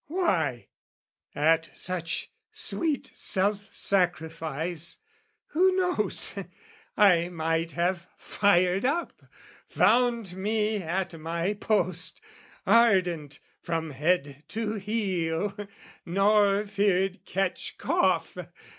Why, 0.07 0.69
at 1.35 1.69
such 1.77 2.31
sweet 2.51 3.11
self 3.13 3.71
sacrifice, 3.71 4.97
who 5.49 5.75
knows? 5.75 6.33
I 6.97 7.29
might 7.29 7.73
have 7.73 8.07
fired 8.17 8.83
up, 8.83 9.21
found 9.67 10.35
me 10.35 10.77
at 10.81 11.19
my 11.19 11.53
post, 11.53 12.19
Ardent 12.65 13.39
from 13.61 13.91
head 13.91 14.43
to 14.47 14.73
heel, 14.73 15.55
nor 16.03 16.65
feared 16.65 17.23
catch 17.23 17.77
cough. 17.77 18.35